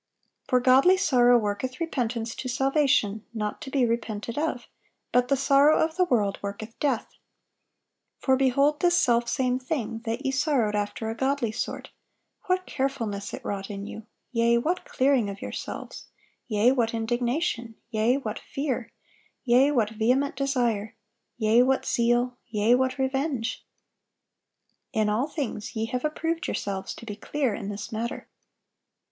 "For 0.47 0.59
godly 0.59 0.97
sorrow 0.97 1.37
worketh 1.37 1.79
repentance 1.79 2.33
to 2.33 2.49
salvation 2.49 3.23
not 3.35 3.61
to 3.61 3.69
be 3.69 3.85
repented 3.85 4.35
of: 4.35 4.65
but 5.11 5.27
the 5.27 5.37
sorrow 5.37 5.77
of 5.77 5.95
the 5.95 6.05
world 6.05 6.39
worketh 6.41 6.79
death. 6.79 7.13
For 8.17 8.35
behold 8.35 8.79
this 8.79 8.97
selfsame 8.97 9.59
thing, 9.59 9.99
that 10.05 10.25
ye 10.25 10.31
sorrowed 10.31 10.73
after 10.73 11.11
a 11.11 11.15
godly 11.15 11.51
sort, 11.51 11.91
what 12.47 12.65
carefulness 12.65 13.31
it 13.31 13.45
wrought 13.45 13.69
in 13.69 13.85
you, 13.85 14.07
yea, 14.31 14.57
what 14.57 14.85
clearing 14.85 15.29
of 15.29 15.39
yourselves, 15.39 16.07
yea, 16.47 16.71
what 16.71 16.95
indignation, 16.95 17.75
yea, 17.91 18.17
what 18.17 18.39
fear, 18.39 18.91
yea, 19.43 19.69
what 19.69 19.91
vehement 19.91 20.35
desire, 20.35 20.95
yea, 21.37 21.61
what 21.61 21.85
zeal, 21.85 22.39
yea, 22.47 22.73
what 22.73 22.97
revenge! 22.97 23.63
In 24.93 25.09
all 25.09 25.27
things 25.27 25.75
ye 25.75 25.85
have 25.85 26.03
approved 26.03 26.47
yourselves 26.47 26.95
to 26.95 27.05
be 27.05 27.15
clear 27.15 27.53
in 27.53 27.69
this 27.69 27.91
matter." 27.91 28.27